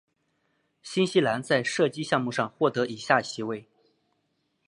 [0.81, 3.67] 新西兰在射击项目上获得以下席位。